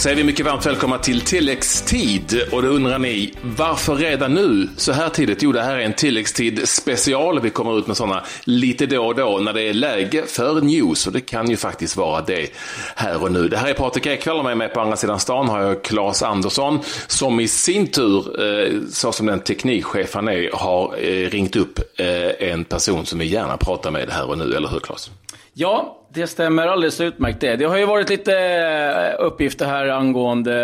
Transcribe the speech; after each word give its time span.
säger 0.00 0.16
vi 0.16 0.24
mycket 0.24 0.46
varmt 0.46 0.66
välkomna 0.66 0.98
till 0.98 1.20
tilläggstid. 1.20 2.42
Och 2.52 2.62
då 2.62 2.68
undrar 2.68 2.98
ni, 2.98 3.34
varför 3.42 3.94
redan 3.94 4.34
nu 4.34 4.68
så 4.76 4.92
här 4.92 5.08
tidigt? 5.08 5.42
Jo, 5.42 5.52
det 5.52 5.62
här 5.62 5.76
är 5.76 5.80
en 5.80 5.92
tilläggstid 5.92 6.68
special. 6.68 7.40
Vi 7.40 7.50
kommer 7.50 7.78
ut 7.78 7.86
med 7.86 7.96
sådana 7.96 8.24
lite 8.44 8.86
då 8.86 9.06
och 9.06 9.14
då 9.14 9.38
när 9.38 9.52
det 9.52 9.62
är 9.62 9.74
läge 9.74 10.24
för 10.26 10.60
news. 10.60 11.06
Och 11.06 11.12
det 11.12 11.20
kan 11.20 11.50
ju 11.50 11.56
faktiskt 11.56 11.96
vara 11.96 12.20
det 12.20 12.50
här 12.96 13.22
och 13.22 13.32
nu. 13.32 13.48
Det 13.48 13.56
här 13.56 13.68
är 13.68 13.74
Patrik 13.74 14.06
Ekwall 14.06 14.38
och 14.38 14.44
med 14.44 14.56
mig 14.56 14.68
på 14.68 14.80
andra 14.80 14.96
sidan 14.96 15.20
stan 15.20 15.48
har 15.48 15.62
jag 15.62 15.84
Claes 15.84 16.22
Andersson 16.22 16.78
som 17.06 17.40
i 17.40 17.48
sin 17.48 17.86
tur, 17.86 18.42
eh, 18.42 18.80
så 18.90 19.12
som 19.12 19.26
den 19.26 19.40
teknikchef 19.40 20.14
han 20.14 20.28
är, 20.28 20.50
har 20.52 20.94
eh, 20.98 21.30
ringt 21.30 21.56
upp 21.56 21.78
eh, 21.96 22.50
en 22.50 22.64
person 22.64 23.06
som 23.06 23.18
vi 23.18 23.26
gärna 23.26 23.56
pratar 23.56 23.90
med 23.90 24.10
här 24.10 24.28
och 24.28 24.38
nu. 24.38 24.54
Eller 24.54 24.68
hur 24.68 24.80
Claes? 24.80 25.10
Ja, 25.54 25.96
det 26.12 26.26
stämmer 26.26 26.66
alldeles 26.66 27.00
utmärkt 27.00 27.40
det. 27.40 27.56
Det 27.56 27.64
har 27.64 27.76
ju 27.76 27.86
varit 27.86 28.10
lite 28.10 28.38
eh, 28.38 29.24
uppgifter 29.24 29.66
här 29.66 29.88
angående 29.88 30.56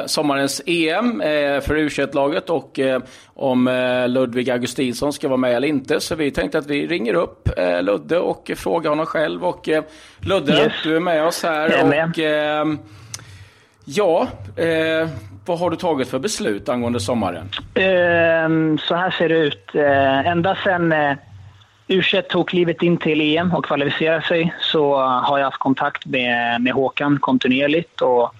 eh, 0.00 0.06
sommarens 0.06 0.62
EM 0.66 1.20
eh, 1.20 1.60
för 1.60 1.76
u 1.76 1.90
laget 2.12 2.50
och 2.50 2.80
om 3.34 3.70
Ludvig 4.08 4.50
Augustinsson 4.50 5.12
ska 5.12 5.28
vara 5.28 5.36
med 5.36 5.54
eller 5.54 5.68
inte. 5.68 6.00
Så 6.00 6.14
vi 6.14 6.30
tänkte 6.30 6.58
att 6.58 6.66
vi 6.66 6.86
ringer 6.86 7.14
upp 7.14 7.48
Ludde 7.82 8.18
och 8.18 8.50
frågar 8.56 8.90
honom 8.90 9.06
själv. 9.06 9.44
Och 9.44 9.68
Ludde, 10.20 10.52
yes. 10.52 10.72
du 10.84 10.96
är 10.96 11.00
med 11.00 11.24
oss 11.24 11.42
här. 11.42 11.70
Jag 11.70 11.80
är 11.80 11.84
med. 11.84 12.08
Och, 12.08 12.78
ja, 13.84 14.28
vad 15.46 15.58
har 15.58 15.70
du 15.70 15.76
tagit 15.76 16.08
för 16.08 16.18
beslut 16.18 16.68
angående 16.68 17.00
sommaren? 17.00 17.48
Ehm, 17.74 18.78
så 18.78 18.94
här 18.94 19.10
ser 19.10 19.28
det 19.28 19.38
ut. 19.38 19.74
Ända 20.24 20.56
sedan 20.64 20.92
U21 21.92 22.22
tog 22.22 22.48
klivet 22.48 22.82
in 22.82 22.96
till 22.96 23.20
EM 23.20 23.54
och 23.54 23.64
kvalificerade 23.64 24.22
sig 24.22 24.54
så 24.60 24.96
har 24.96 25.38
jag 25.38 25.44
haft 25.44 25.58
kontakt 25.58 26.06
med, 26.06 26.60
med 26.60 26.72
Håkan 26.72 27.18
kontinuerligt. 27.18 28.00
Och 28.00 28.34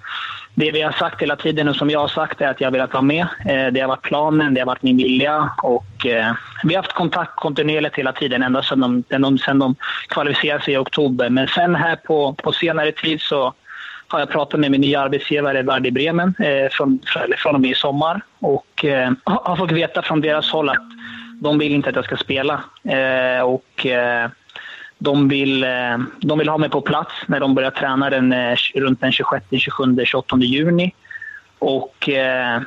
det 0.55 0.70
vi 0.70 0.81
har 0.81 0.92
sagt 0.92 1.22
hela 1.22 1.36
tiden 1.36 1.69
och 1.69 1.77
som 1.77 1.91
jag 1.91 2.00
har 2.00 2.08
sagt 2.08 2.41
är 2.41 2.48
att 2.48 2.61
jag 2.61 2.70
velat 2.70 2.92
vara 2.92 3.03
med. 3.03 3.27
Eh, 3.47 3.67
det 3.73 3.80
har 3.80 3.89
varit 3.89 4.03
planen, 4.03 4.55
det 4.55 4.61
har 4.61 4.67
varit 4.67 4.83
min 4.83 4.97
vilja 4.97 5.50
och 5.62 6.06
eh, 6.06 6.33
vi 6.64 6.75
har 6.75 6.83
haft 6.83 6.95
kontakt 6.95 7.36
kontinuerligt 7.36 7.97
hela 7.97 8.12
tiden 8.12 8.42
ända 8.42 8.62
sedan 8.62 9.05
de, 9.08 9.39
sedan 9.39 9.58
de 9.58 9.75
kvalificerade 10.08 10.64
sig 10.64 10.75
i 10.75 10.77
oktober. 10.77 11.30
Men 11.30 11.48
sen 11.48 11.75
här 11.75 11.97
på, 11.97 12.34
på 12.34 12.53
senare 12.53 12.92
tid 12.92 13.20
så 13.20 13.55
har 14.08 14.19
jag 14.19 14.30
pratat 14.30 14.61
med 14.61 14.70
min 14.70 14.80
nya 14.80 15.00
arbetsgivare 15.00 15.62
Verdi 15.62 15.91
Bremen 15.91 16.34
eh, 16.39 16.70
från, 16.70 17.00
från 17.36 17.55
och 17.55 17.61
med 17.61 17.70
i 17.70 17.75
sommar 17.75 18.20
och 18.41 18.84
har 19.25 19.56
fått 19.56 19.73
veta 19.73 20.03
från 20.03 20.20
deras 20.20 20.50
håll 20.50 20.69
att 20.69 20.77
de 21.43 21.59
vill 21.59 21.73
inte 21.73 21.89
att 21.89 21.97
jag 21.97 22.05
ska 22.05 22.17
spela. 22.17 22.65
Eh, 22.85 23.43
och 23.43 23.87
eh, 23.87 24.31
de, 24.98 25.29
vill, 25.29 25.65
eh, 25.65 25.98
de 26.21 26.39
vill 26.39 26.48
ha 26.48 26.59
mig 26.59 26.69
på 26.69 26.81
plats 26.81 27.12
när 27.27 27.41
de 27.41 27.55
börjar 27.55 27.71
träna 27.71 28.11
den, 28.11 28.33
eh, 28.33 28.57
runt 28.75 29.01
den 29.01 29.12
26, 29.12 29.47
27, 29.59 30.05
28 30.05 30.37
juni. 30.39 30.95
Och 31.59 32.09
eh, 32.09 32.61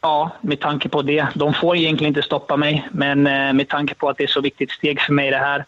ja, 0.00 0.30
med 0.40 0.60
tanke 0.60 0.88
på 0.88 1.02
det. 1.02 1.26
De 1.34 1.54
får 1.54 1.76
egentligen 1.76 2.10
inte 2.10 2.22
stoppa 2.22 2.56
mig, 2.56 2.88
men 2.92 3.26
eh, 3.26 3.52
med 3.52 3.68
tanke 3.68 3.94
på 3.94 4.08
att 4.08 4.18
det 4.18 4.24
är 4.24 4.28
så 4.28 4.40
viktigt 4.40 4.70
steg 4.70 5.00
för 5.00 5.12
mig 5.12 5.30
det 5.30 5.36
här 5.48 5.64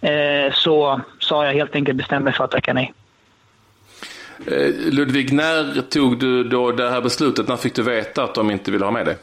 eh, 0.00 0.52
så, 0.52 1.00
så 1.18 1.36
har 1.36 1.44
jag 1.44 1.52
helt 1.52 1.74
enkelt 1.74 1.98
bestämt 1.98 2.24
mig 2.24 2.32
för 2.32 2.44
att 2.44 2.50
tacka 2.50 2.72
nej. 2.72 2.92
Eh, 4.46 4.92
Ludvig, 4.92 5.32
när 5.32 5.82
tog 5.82 6.18
du 6.18 6.44
då 6.44 6.72
det 6.72 6.90
här 6.90 7.00
beslutet? 7.00 7.48
När 7.48 7.56
fick 7.56 7.74
du 7.74 7.82
veta 7.82 8.24
att 8.24 8.34
de 8.34 8.50
inte 8.50 8.70
ville 8.70 8.84
ha 8.84 8.92
med 8.92 9.06
dig? 9.06 9.16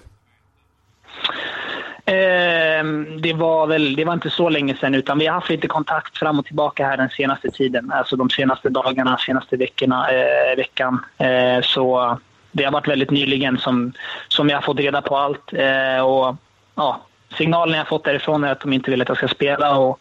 Eh, 2.08 2.84
det 3.20 3.34
var 3.34 3.68
väl, 3.68 3.96
det 3.96 4.06
var 4.06 4.14
inte 4.14 4.30
så 4.30 4.50
länge 4.50 4.76
sedan 4.76 4.96
utan 4.96 5.20
vi 5.20 5.28
har 5.28 5.34
haft 5.34 5.50
lite 5.50 5.68
kontakt 5.68 6.18
fram 6.18 6.40
och 6.40 6.46
tillbaka 6.46 6.86
här 6.86 6.98
den 6.98 7.10
senaste 7.10 7.52
tiden. 7.52 7.92
Alltså 7.92 8.16
de 8.16 8.30
senaste 8.30 8.70
dagarna, 8.70 9.18
senaste 9.18 9.58
veckorna, 9.58 10.10
eh, 10.12 10.56
veckan. 10.58 11.06
Eh, 11.18 11.62
så 11.62 12.18
det 12.52 12.64
har 12.64 12.72
varit 12.72 12.88
väldigt 12.88 13.12
nyligen 13.12 13.58
som, 13.58 13.94
som 14.28 14.50
jag 14.50 14.58
har 14.58 14.62
fått 14.62 14.80
reda 14.80 15.02
på 15.02 15.18
allt. 15.18 15.54
Eh, 15.54 16.06
och 16.06 16.36
ja, 16.76 17.02
Signalen 17.38 17.74
jag 17.74 17.80
har 17.80 17.90
fått 17.90 18.04
därifrån 18.04 18.44
är 18.44 18.52
att 18.52 18.60
de 18.60 18.74
inte 18.74 18.92
vill 18.92 19.02
att 19.02 19.10
jag 19.10 19.18
ska 19.18 19.28
spela. 19.28 19.78
Och, 19.78 20.00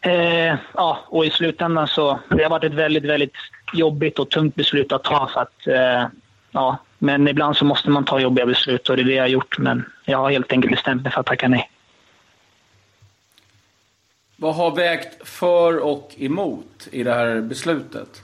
eh, 0.00 0.56
ja, 0.74 0.98
och 1.06 1.24
i 1.24 1.30
slutändan 1.30 1.88
så 1.88 2.18
det 2.28 2.42
har 2.42 2.50
varit 2.50 2.64
ett 2.64 2.74
väldigt, 2.74 3.04
väldigt 3.04 3.36
jobbigt 3.72 4.18
och 4.18 4.30
tungt 4.30 4.54
beslut 4.54 4.92
att 4.92 5.04
ta. 5.04 5.30
För 5.34 5.40
att, 5.40 5.66
eh, 5.66 6.08
ja, 6.50 6.78
men 7.04 7.28
ibland 7.28 7.56
så 7.56 7.64
måste 7.64 7.90
man 7.90 8.04
ta 8.04 8.20
jobbiga 8.20 8.46
beslut 8.46 8.88
och 8.88 8.96
det 8.96 9.02
är 9.02 9.04
det 9.04 9.12
jag 9.12 9.22
har 9.22 9.28
gjort. 9.28 9.58
Men 9.58 9.84
jag 10.04 10.18
har 10.18 10.30
helt 10.30 10.52
enkelt 10.52 10.74
bestämt 10.74 11.02
mig 11.02 11.12
för 11.12 11.20
att 11.20 11.26
tacka 11.26 11.48
nej. 11.48 11.70
Vad 14.36 14.54
har 14.54 14.76
vägt 14.76 15.28
för 15.28 15.78
och 15.78 16.14
emot 16.18 16.88
i 16.92 17.02
det 17.02 17.14
här 17.14 17.40
beslutet? 17.40 18.22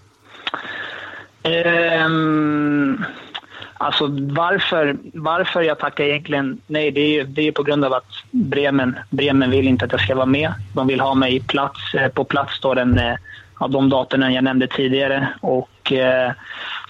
Um, 2.07 3.05
alltså 3.75 4.07
varför, 4.11 4.97
varför 5.15 5.63
jag 5.63 5.79
tackar 5.79 6.05
egentligen 6.05 6.61
nej, 6.67 6.91
det 6.91 7.01
är 7.01 7.09
ju 7.09 7.25
det 7.25 7.49
är 7.49 7.53
på 7.53 7.63
grund 7.63 7.85
av 7.85 7.93
att 7.93 8.13
Bremen, 8.31 8.99
Bremen 9.11 9.51
vill 9.51 9.69
inte 9.69 9.85
att 9.85 9.93
jag 9.93 10.01
ska 10.01 10.15
vara 10.15 10.27
med. 10.27 10.53
De 10.75 10.87
vill 10.87 11.01
ha 11.01 11.15
mig 11.15 11.41
plats, 11.41 11.95
eh, 11.95 12.09
på 12.09 12.25
plats 12.25 12.61
då 12.61 12.75
den, 12.75 12.99
eh, 12.99 13.15
av 13.55 13.71
de 13.71 13.89
datumen 13.89 14.35
jag 14.35 14.45
nämnde 14.45 14.67
tidigare. 14.67 15.29
Och, 15.41 15.93
eh, 15.93 16.33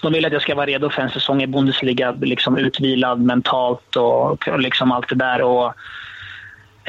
de 0.01 0.13
vill 0.13 0.25
att 0.25 0.33
jag 0.33 0.41
ska 0.41 0.55
vara 0.55 0.65
redo 0.65 0.89
för 0.89 1.01
en 1.01 1.09
säsong 1.09 1.41
i 1.41 1.47
Bundesliga, 1.47 2.11
liksom 2.11 2.57
utvilad 2.57 3.21
mentalt 3.21 3.95
och, 3.95 4.47
och 4.47 4.59
liksom 4.59 4.91
allt 4.91 5.09
det 5.09 5.15
där. 5.15 5.41
Och, 5.41 5.65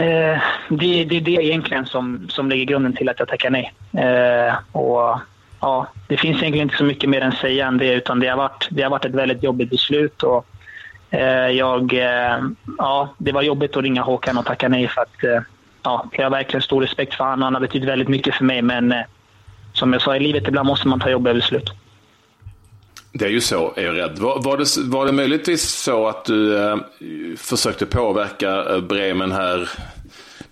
eh, 0.01 0.41
det, 0.69 1.05
det 1.05 1.17
är 1.17 1.21
det 1.21 1.31
egentligen 1.31 1.87
som, 1.87 2.27
som 2.29 2.49
lägger 2.49 2.65
grunden 2.65 2.93
till 2.93 3.09
att 3.09 3.19
jag 3.19 3.29
tackar 3.29 3.51
nej. 3.51 3.73
Eh, 3.93 4.55
och, 4.73 5.19
ja, 5.61 5.87
det 6.09 6.17
finns 6.17 6.37
egentligen 6.37 6.67
inte 6.67 6.77
så 6.77 6.85
mycket 6.85 7.11
mer 7.11 7.21
än 7.21 7.33
säga 7.33 7.67
än 7.67 7.79
det, 7.79 7.93
utan 7.93 8.21
det 8.21 8.29
har 8.29 8.37
varit, 8.37 8.69
det 8.71 8.83
har 8.83 8.91
varit 8.91 9.05
ett 9.05 9.15
väldigt 9.15 9.43
jobbigt 9.43 9.71
beslut. 9.71 10.23
Och, 10.23 10.47
eh, 11.11 11.49
jag, 11.49 11.95
eh, 11.95 12.39
ja, 12.79 13.15
det 13.19 13.33
var 13.33 13.43
jobbigt 13.43 13.77
att 13.77 13.83
ringa 13.83 14.03
Håkan 14.03 14.39
och 14.39 14.47
tacka 14.47 14.69
nej 14.69 14.89
för 14.89 15.03
att 15.03 15.25
eh, 15.25 15.41
ja, 15.83 16.07
jag 16.13 16.25
har 16.25 16.31
verkligen 16.31 16.63
stor 16.63 16.81
respekt 16.81 17.15
för 17.15 17.25
honom. 17.25 17.43
Han 17.43 17.55
har 17.55 17.61
betytt 17.61 17.85
väldigt 17.85 18.09
mycket 18.09 18.35
för 18.35 18.45
mig, 18.45 18.63
men 18.63 18.93
eh, 18.93 19.03
som 19.73 19.93
jag 19.93 20.03
sa 20.03 20.17
i 20.17 20.21
livet, 20.21 20.49
ibland 20.49 20.67
måste 20.67 20.89
man 20.89 21.01
ta 21.01 21.11
jobbiga 21.11 21.35
beslut. 21.35 21.73
Det 23.13 23.25
är 23.25 23.29
ju 23.29 23.41
så, 23.41 23.73
är 23.77 23.83
jag 23.83 23.97
rädd. 23.97 24.19
Var, 24.19 24.43
var, 24.43 24.57
det, 24.57 24.91
var 24.91 25.07
det 25.07 25.13
möjligtvis 25.13 25.63
så 25.63 26.09
att 26.09 26.25
du 26.25 26.59
eh, 26.59 26.77
försökte 27.37 27.87
påverka 27.87 28.65
eh, 28.65 28.81
Bremen 28.81 29.33
här 29.33 29.71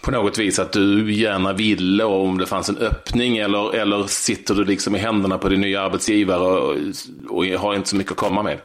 på 0.00 0.10
något 0.10 0.38
vis? 0.38 0.58
Att 0.58 0.72
du 0.72 1.12
gärna 1.12 1.52
ville 1.52 2.04
och 2.04 2.24
om 2.24 2.38
det 2.38 2.46
fanns 2.46 2.68
en 2.68 2.78
öppning 2.78 3.38
eller, 3.38 3.74
eller 3.74 4.02
sitter 4.02 4.54
du 4.54 4.64
liksom 4.64 4.96
i 4.96 4.98
händerna 4.98 5.38
på 5.38 5.48
din 5.48 5.60
nya 5.60 5.82
arbetsgivare 5.82 6.42
och, 6.42 6.76
och 7.28 7.44
har 7.44 7.74
inte 7.74 7.88
så 7.88 7.96
mycket 7.96 8.12
att 8.12 8.18
komma 8.18 8.42
med? 8.42 8.58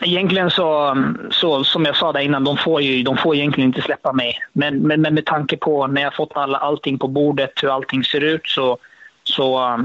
Egentligen 0.00 0.50
så, 0.50 0.96
så, 1.30 1.64
som 1.64 1.84
jag 1.84 1.96
sa 1.96 2.12
där 2.12 2.20
innan, 2.20 2.44
de 2.44 2.56
får 2.56 2.82
ju 2.82 3.02
de 3.02 3.16
får 3.16 3.34
egentligen 3.36 3.68
inte 3.68 3.82
släppa 3.82 4.12
mig. 4.12 4.38
Men, 4.52 4.78
men, 4.78 5.00
men 5.00 5.14
med 5.14 5.26
tanke 5.26 5.56
på 5.56 5.86
när 5.86 6.02
jag 6.02 6.14
fått 6.14 6.32
alla, 6.34 6.58
allting 6.58 6.98
på 6.98 7.08
bordet, 7.08 7.52
hur 7.62 7.74
allting 7.74 8.04
ser 8.04 8.20
ut, 8.20 8.46
så, 8.46 8.78
så 9.24 9.78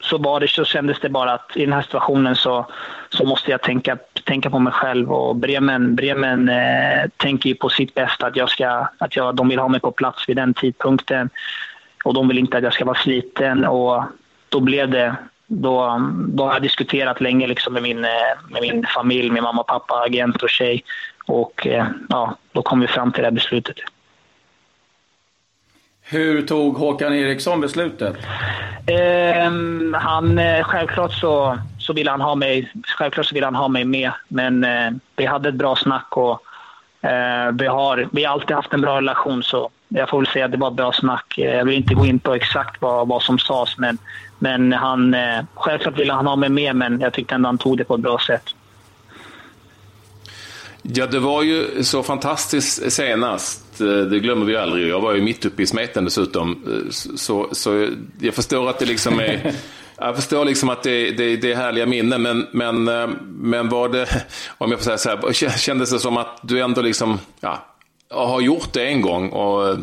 så, 0.00 0.18
var 0.18 0.40
det, 0.40 0.48
så 0.48 0.64
kändes 0.64 1.00
det 1.00 1.08
bara 1.08 1.32
att 1.32 1.56
i 1.56 1.64
den 1.64 1.72
här 1.72 1.82
situationen 1.82 2.36
så, 2.36 2.66
så 3.10 3.24
måste 3.24 3.50
jag 3.50 3.62
tänka, 3.62 3.98
tänka 4.24 4.50
på 4.50 4.58
mig 4.58 4.72
själv. 4.72 5.12
Och 5.12 5.36
Bremen, 5.36 5.94
Bremen 5.94 6.48
eh, 6.48 7.10
tänker 7.16 7.48
ju 7.48 7.54
på 7.54 7.68
sitt 7.68 7.94
bästa, 7.94 8.26
att, 8.26 8.36
jag 8.36 8.48
ska, 8.48 8.88
att 8.98 9.16
jag, 9.16 9.34
de 9.34 9.48
vill 9.48 9.58
ha 9.58 9.68
mig 9.68 9.80
på 9.80 9.92
plats 9.92 10.28
vid 10.28 10.36
den 10.36 10.54
tidpunkten. 10.54 11.30
Och 12.04 12.14
de 12.14 12.28
vill 12.28 12.38
inte 12.38 12.56
att 12.56 12.62
jag 12.62 12.72
ska 12.72 12.84
vara 12.84 12.98
sliten. 12.98 13.64
Och 13.64 14.04
då 14.48 14.60
blev 14.60 14.90
det... 14.90 15.16
Då, 15.48 16.00
då 16.28 16.44
har 16.44 16.52
jag 16.52 16.62
diskuterat 16.62 17.20
länge 17.20 17.46
liksom 17.46 17.72
med, 17.72 17.82
min, 17.82 18.04
eh, 18.04 18.10
med 18.50 18.62
min 18.62 18.86
familj, 18.94 19.30
min 19.30 19.42
mamma, 19.42 19.62
pappa, 19.62 19.94
agent 19.94 20.42
och 20.42 20.50
tjej. 20.50 20.84
Och 21.26 21.66
eh, 21.66 21.86
ja, 22.08 22.36
då 22.52 22.62
kom 22.62 22.80
vi 22.80 22.86
fram 22.86 23.12
till 23.12 23.22
det 23.22 23.26
här 23.26 23.32
beslutet. 23.32 23.76
Hur 26.08 26.42
tog 26.42 26.76
Håkan 26.76 27.14
Eriksson 27.14 27.60
beslutet? 27.60 28.16
Eh, 28.86 29.52
han, 29.92 30.40
självklart 30.62 31.12
så, 31.12 31.58
så 31.78 31.92
ville 31.92 32.10
han 32.10 32.20
ha 32.20 32.34
mig, 32.34 32.72
självklart 32.98 33.26
så 33.26 33.34
ville 33.34 33.46
han 33.46 33.54
ha 33.54 33.68
mig 33.68 33.84
med. 33.84 34.12
Men 34.28 34.64
eh, 34.64 34.90
vi 35.16 35.26
hade 35.26 35.48
ett 35.48 35.54
bra 35.54 35.76
snack 35.76 36.16
och 36.16 36.40
eh, 37.08 37.52
vi, 37.52 37.66
har, 37.66 38.08
vi 38.12 38.24
har 38.24 38.32
alltid 38.32 38.56
haft 38.56 38.72
en 38.72 38.80
bra 38.80 38.96
relation. 38.96 39.42
Så 39.42 39.70
jag 39.88 40.08
får 40.08 40.18
väl 40.18 40.26
säga 40.26 40.44
att 40.44 40.50
det 40.50 40.56
var 40.56 40.68
ett 40.68 40.76
bra 40.76 40.92
snack. 40.92 41.34
Jag 41.36 41.64
vill 41.64 41.76
inte 41.76 41.94
gå 41.94 42.06
in 42.06 42.18
på 42.18 42.34
exakt 42.34 42.82
vad, 42.82 43.08
vad 43.08 43.22
som 43.22 43.38
sades. 43.38 43.78
Men, 43.78 43.98
men 44.38 44.72
han, 44.72 45.14
eh, 45.14 45.44
självklart 45.54 45.98
ville 45.98 46.12
han 46.12 46.26
ha 46.26 46.36
mig 46.36 46.48
med, 46.48 46.76
men 46.76 47.00
jag 47.00 47.12
tyckte 47.12 47.34
ändå 47.34 47.48
han 47.48 47.58
tog 47.58 47.78
det 47.78 47.84
på 47.84 47.94
ett 47.94 48.00
bra 48.00 48.18
sätt. 48.26 48.54
Ja, 50.82 51.06
det 51.06 51.18
var 51.18 51.42
ju 51.42 51.84
så 51.84 52.02
fantastiskt 52.02 52.92
senast. 52.92 53.65
Eh, 53.80 53.86
det 53.86 54.20
glömmer 54.20 54.46
vi 54.46 54.56
aldrig. 54.56 54.88
Jag 54.88 55.00
var 55.00 55.14
ju 55.14 55.22
mitt 55.22 55.44
uppe 55.44 55.62
i 55.62 55.66
smeten 55.66 56.04
dessutom. 56.04 56.64
Eh, 56.66 56.90
så, 57.16 57.48
så 57.52 57.88
jag 58.20 58.34
förstår 58.34 58.70
att 58.70 58.78
det 58.78 58.86
liksom 58.86 59.20
är... 59.20 59.52
Jag 59.98 60.16
förstår 60.16 60.44
liksom 60.44 60.68
att 60.68 60.82
det, 60.82 61.10
det, 61.10 61.36
det 61.36 61.52
är 61.52 61.56
härliga 61.56 61.86
minnen, 61.86 62.22
men, 62.22 62.46
men, 62.52 62.88
eh, 62.88 63.08
men 63.24 63.68
var 63.68 63.88
det, 63.88 64.24
om 64.58 64.70
jag 64.70 64.80
får 64.80 64.84
säga 64.84 64.98
så 64.98 65.08
här, 65.08 65.58
kändes 65.58 65.90
det 65.90 65.98
som 65.98 66.16
att 66.16 66.38
du 66.42 66.60
ändå 66.60 66.82
liksom, 66.82 67.18
ja, 67.40 67.66
har 68.10 68.40
gjort 68.40 68.72
det 68.72 68.86
en 68.86 69.00
gång 69.00 69.28
och 69.28 69.78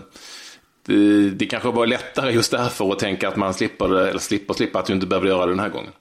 det, 0.86 1.30
det 1.30 1.46
kanske 1.46 1.72
var 1.72 1.88
lättare 1.88 2.32
just 2.32 2.52
därför 2.52 2.92
att 2.92 3.00
tänka 3.00 3.28
att 3.28 3.36
man 3.36 3.54
slipper, 3.54 3.96
eller 3.96 4.20
slipper, 4.20 4.54
slipper 4.54 4.80
att 4.80 4.86
du 4.86 4.94
inte 4.94 5.08
behöver 5.08 5.28
göra 5.28 5.46
det 5.46 5.52
den 5.52 5.60
här 5.60 5.70
gången? 5.70 5.92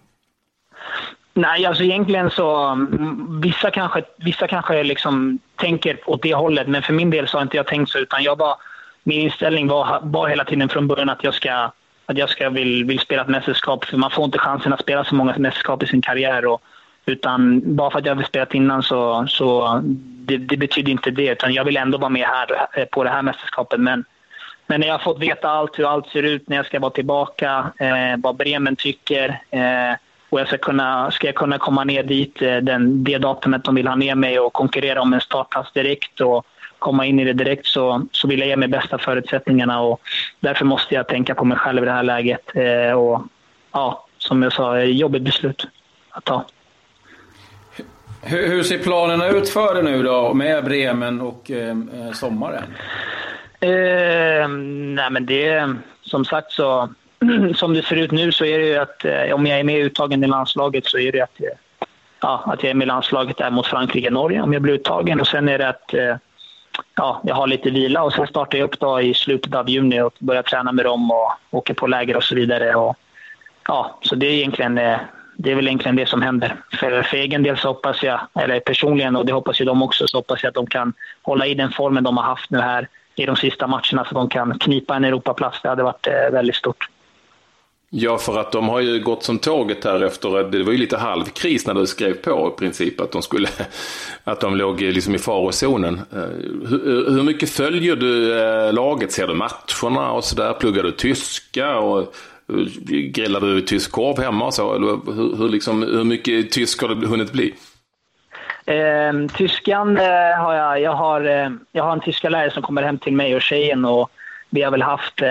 Nej, 1.35 1.67
alltså 1.67 1.83
egentligen 1.83 2.31
så... 2.31 2.57
Mm, 2.67 3.41
vissa 3.41 3.71
kanske, 3.71 4.03
vissa 4.17 4.47
kanske 4.47 4.83
liksom 4.83 5.39
tänker 5.57 5.99
åt 6.07 6.23
det 6.23 6.35
hållet, 6.35 6.69
men 6.69 6.83
för 6.83 6.93
min 6.93 7.11
del 7.11 7.29
så 7.29 7.37
har 7.37 7.43
inte 7.43 7.57
jag 7.57 7.67
tänkt 7.67 7.91
så. 7.91 7.99
Utan 7.99 8.23
jag 8.23 8.39
bara, 8.39 8.55
min 9.03 9.21
inställning 9.21 9.69
var, 9.69 10.01
var 10.03 10.29
hela 10.29 10.45
tiden 10.45 10.69
från 10.69 10.89
början 10.89 11.09
att 11.09 11.25
jag 11.25 11.35
ska, 11.35 11.71
att 12.07 12.19
jag 12.19 12.29
ska 12.29 12.51
vill, 12.51 12.85
vill 12.85 12.99
spela 12.99 13.23
ett 13.23 13.29
mästerskap. 13.29 13.85
För 13.85 13.97
man 13.97 14.11
får 14.11 14.25
inte 14.25 14.39
chansen 14.39 14.73
att 14.73 14.81
spela 14.81 15.05
så 15.05 15.15
många 15.15 15.35
mästerskap 15.39 15.83
i 15.83 15.87
sin 15.87 16.03
karriär. 16.03 16.47
Och, 16.47 16.63
utan 17.07 17.63
bara 17.77 17.91
för 17.91 17.99
att 17.99 18.07
jag 18.07 18.15
har 18.15 18.23
spelat 18.23 18.55
innan 18.55 18.83
så, 18.83 19.27
så 19.29 19.81
det, 19.99 20.37
det 20.37 20.57
betyder 20.57 20.93
inte 20.93 21.11
det. 21.11 21.33
Utan 21.33 21.53
jag 21.55 21.65
vill 21.65 21.77
ändå 21.77 21.99
vara 21.99 22.11
med 22.11 22.27
här 22.27 22.67
eh, 22.73 22.85
på 22.85 23.05
det 23.05 23.11
här 23.11 23.23
mästerskapet. 23.23 23.81
Men, 23.81 24.05
men 24.67 24.81
när 24.81 24.87
jag 24.87 24.95
har 24.95 25.05
fått 25.05 25.21
veta 25.21 25.49
allt, 25.49 25.79
hur 25.79 25.93
allt 25.93 26.09
ser 26.09 26.23
ut, 26.23 26.49
när 26.49 26.57
jag 26.57 26.67
ska 26.67 26.81
vara 26.81 26.91
tillbaka, 26.91 27.73
eh, 27.79 28.17
vad 28.19 28.37
Bremen 28.37 28.77
tycker 28.77 29.29
eh, 29.51 29.97
och 30.33 30.41
jag 30.41 30.47
ska, 30.49 30.59
kunna, 30.59 31.11
ska 31.11 31.27
jag 31.27 31.35
kunna 31.35 31.59
komma 31.59 31.85
ner 31.85 32.03
dit 32.03 32.43
eh, 32.43 32.57
den, 32.57 33.05
det 33.05 33.19
datumet 33.19 33.65
de 33.65 33.75
vill 33.75 33.87
ha 33.89 33.97
ner 33.97 34.15
mig 34.15 34.41
och 34.41 34.53
konkurrera 34.53 35.03
om 35.03 35.13
en 35.13 35.21
startplats 35.21 35.73
direkt 35.73 36.21
och 36.21 36.47
komma 36.79 37.07
in 37.07 37.21
i 37.21 37.25
det 37.25 37.33
direkt 37.33 37.67
så, 37.67 38.07
så 38.13 38.29
vill 38.29 38.39
jag 38.39 38.49
ge 38.49 38.57
mig 38.57 38.69
bästa 38.69 38.99
förutsättningarna 38.99 39.81
och 39.81 40.01
därför 40.41 40.65
måste 40.65 40.95
jag 40.95 41.09
tänka 41.09 41.35
på 41.35 41.45
mig 41.45 41.59
själv 41.59 41.83
i 41.83 41.87
det 41.87 41.93
här 41.93 42.03
läget. 42.03 42.51
Eh, 42.55 42.93
och 42.93 43.23
ja, 43.73 44.07
som 44.19 44.43
jag 44.43 44.53
sa, 44.53 44.81
jobbigt 44.81 45.23
beslut 45.23 45.67
att 46.11 46.25
ta. 46.25 46.45
Hur, 48.23 48.49
hur 48.49 48.63
ser 48.63 48.79
planerna 48.79 49.29
ut 49.29 49.49
för 49.49 49.75
dig 49.75 49.83
nu 49.83 50.03
då 50.03 50.35
med 50.35 50.65
Bremen 50.65 51.21
och 51.21 51.51
eh, 51.51 51.77
sommaren? 52.13 52.65
Eh, 53.61 54.49
nej 54.97 55.11
men 55.11 55.27
det, 55.27 55.75
som 56.03 56.25
sagt 56.25 56.53
så, 56.53 56.89
som 57.55 57.75
det 57.75 57.83
ser 57.83 57.97
ut 57.97 58.13
nu 58.13 58.33
så 58.33 58.45
är 58.45 58.59
det 58.59 58.67
ju 58.67 58.77
att 58.77 59.05
eh, 59.05 59.35
om 59.35 59.47
jag 59.47 59.61
är 59.61 59.65
med 59.65 59.85
uttagen 59.85 60.25
i 60.25 60.27
landslaget 60.27 60.87
så 60.87 60.99
är 60.99 61.13
det 61.13 61.21
att, 61.21 61.41
eh, 61.41 61.49
ja, 62.21 62.43
att 62.47 62.63
jag 62.63 62.71
är 62.71 62.75
med 62.75 62.85
i 62.85 62.89
landslaget 62.89 63.37
där 63.37 63.51
mot 63.51 63.67
Frankrike 63.67 64.07
och 64.07 64.13
Norge 64.13 64.43
om 64.43 64.53
jag 64.53 64.63
blir 64.63 64.75
uttagen 64.75 65.21
och 65.21 65.27
sen 65.27 65.49
är 65.49 65.59
det 65.59 65.69
att 65.69 65.95
eh, 65.95 66.17
ja, 66.95 67.21
jag 67.25 67.35
har 67.35 67.47
lite 67.47 67.71
vila 67.71 68.03
och 68.03 68.13
sen 68.13 68.27
startar 68.27 68.59
jag 68.59 68.65
upp 68.65 68.81
då 68.81 69.01
i 69.01 69.15
slutet 69.15 69.55
av 69.55 69.71
juni 69.71 70.01
och 70.01 70.15
börjar 70.19 70.43
träna 70.43 70.73
med 70.73 70.85
dem 70.85 71.11
och 71.11 71.33
åker 71.51 71.75
på 71.75 71.87
läger 71.87 72.17
och 72.17 72.25
så 72.25 72.35
vidare. 72.35 72.75
Och, 72.75 72.97
ja, 73.69 73.99
så 74.03 74.15
det 74.15 74.27
är 74.27 74.33
egentligen 74.33 74.79
eh, 74.79 74.99
det 75.37 75.51
är 75.51 75.55
väl 75.55 75.67
egentligen 75.67 75.97
det 75.97 76.07
som 76.07 76.23
händer. 76.23 76.57
För, 76.81 77.03
för 77.03 77.17
egen 77.17 77.43
del 77.43 77.57
så 77.57 77.69
hoppas 77.69 78.03
jag, 78.03 78.21
eller 78.35 78.61
personligen, 78.61 79.17
och 79.17 79.27
det 79.27 79.33
hoppas 79.33 79.61
ju 79.61 79.65
de 79.65 79.83
också, 79.83 80.07
så 80.07 80.19
hoppas 80.19 80.43
jag 80.43 80.49
att 80.49 80.55
de 80.55 80.67
kan 80.67 80.93
hålla 81.23 81.47
i 81.47 81.55
den 81.55 81.71
formen 81.71 82.05
de 82.05 82.17
har 82.17 82.25
haft 82.25 82.51
nu 82.51 82.59
här 82.59 82.89
i 83.15 83.27
de 83.27 83.37
sista 83.37 83.67
matcherna 83.67 83.83
så 83.93 83.99
att 84.01 84.11
de 84.11 84.29
kan 84.29 84.59
knipa 84.59 84.97
en 84.97 85.05
Europaplats. 85.05 85.63
Det 85.63 85.69
hade 85.69 85.83
varit 85.83 86.07
eh, 86.07 86.33
väldigt 86.33 86.57
stort. 86.57 86.89
Ja, 87.95 88.19
för 88.19 88.41
att 88.41 88.53
de 88.53 88.69
har 88.69 88.81
ju 88.81 89.01
gått 89.01 89.25
som 89.25 89.39
tåget 89.39 89.85
här 89.85 90.01
efter, 90.03 90.51
det 90.51 90.63
var 90.63 90.73
ju 90.73 90.79
lite 90.79 90.97
halvkris 90.97 91.67
när 91.67 91.75
du 91.75 91.87
skrev 91.87 92.15
på 92.15 92.53
i 92.55 92.59
princip 92.59 93.01
att 93.01 93.13
de 93.13 93.23
skulle, 93.23 93.49
att 94.25 94.41
de 94.41 94.57
låg 94.57 94.81
liksom 94.81 95.15
i 95.15 95.19
farozonen. 95.19 96.01
Eh, 96.13 96.19
hur, 96.69 97.09
eh, 97.09 97.15
hur 97.15 97.23
mycket 97.23 97.51
följer 97.51 97.97
du 97.97 98.41
eh, 98.41 98.73
laget? 98.73 99.13
Ser 99.13 99.27
du 99.27 99.35
matcherna 99.35 100.13
och 100.13 100.25
sådär? 100.25 100.53
Pluggar 100.53 100.83
du 100.83 100.93
tyska 100.93 101.79
och 101.79 102.15
grillar 102.89 103.41
du 103.41 103.61
tysk 103.61 103.93
korv 103.93 104.21
hemma 104.21 104.47
och 104.47 104.55
så? 104.55 104.73
Hur, 104.73 105.37
hur, 105.37 105.49
liksom, 105.49 105.83
hur 105.83 106.05
mycket 106.05 106.51
tysk 106.51 106.83
har 106.83 106.89
det 106.89 107.07
hunnit 107.07 107.33
bli? 107.33 107.55
Eh, 108.67 109.37
tyskan 109.37 109.97
eh, 109.97 110.39
har 110.39 110.55
jag, 110.55 110.81
jag 110.81 110.95
har, 110.95 111.25
eh, 111.25 111.51
jag 111.73 111.85
har 111.85 111.93
en 111.93 112.01
tyska 112.01 112.29
lärare 112.29 112.51
som 112.51 112.63
kommer 112.63 112.83
hem 112.83 112.99
till 112.99 113.13
mig 113.13 113.35
och 113.37 113.43
tjejen 113.43 113.85
och 113.85 114.11
vi 114.51 114.63
har 114.63 114.71
väl 114.71 114.83
haft 114.83 115.23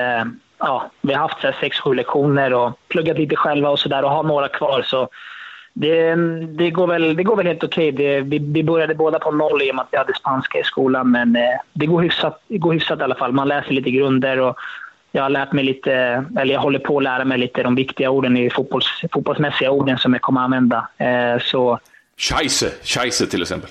ja, 0.62 0.92
vi 1.02 1.14
har 1.14 1.22
haft 1.22 1.42
så 1.42 1.52
sex, 1.60 1.80
sju 1.80 1.94
lektioner 1.94 2.54
och 2.54 2.80
pluggat 2.88 3.18
lite 3.18 3.36
själva 3.36 3.70
och 3.70 3.80
sådär 3.80 4.04
och 4.04 4.12
har 4.12 4.24
några 4.24 4.48
kvar. 4.48 4.82
Så 4.82 5.10
det, 5.74 6.16
det, 6.58 6.72
går, 6.72 6.88
väl, 6.88 7.16
det 7.16 7.24
går 7.24 7.36
väl 7.36 7.48
helt 7.48 7.64
okej. 7.64 7.94
Okay. 7.94 8.22
Vi, 8.22 8.40
vi 8.40 8.64
började 8.64 8.96
båda 8.96 9.20
på 9.20 9.32
noll 9.32 9.62
i 9.62 9.72
och 9.72 9.76
med 9.76 9.84
att 9.84 9.90
vi 9.92 9.98
hade 9.98 10.14
spanska 10.14 10.60
i 10.60 10.64
skolan. 10.64 11.12
Men 11.12 11.36
eh, 11.36 11.60
det, 11.74 11.86
går 11.86 12.02
hyfsat, 12.02 12.42
det 12.48 12.58
går 12.58 12.74
hyfsat 12.74 13.00
i 13.00 13.04
alla 13.04 13.16
fall. 13.16 13.32
Man 13.32 13.48
läser 13.48 13.72
lite 13.72 13.92
grunder 13.92 14.40
och 14.40 14.56
jag 15.12 15.24
har 15.24 15.30
lärt 15.30 15.52
mig 15.52 15.64
lite, 15.64 15.94
eller 16.40 16.54
jag 16.54 16.62
håller 16.62 16.80
på 16.80 16.98
att 16.98 17.04
lära 17.04 17.26
mig 17.26 17.38
lite 17.38 17.64
de 17.64 17.76
viktiga 17.76 18.10
orden 18.10 18.38
i 18.38 18.50
fotbolls, 18.50 18.86
fotbollsmässiga 19.14 19.72
orden 19.72 19.98
som 19.98 20.14
jag 20.14 20.22
kommer 20.22 20.42
att 20.42 20.46
använda. 20.46 20.88
Eh, 20.98 21.42
så... 21.42 21.80
Scheisse, 22.18 22.72
scheisse 22.84 23.28
till 23.28 23.42
exempel 23.42 23.70